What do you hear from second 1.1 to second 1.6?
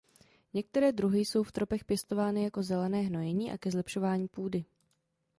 jsou v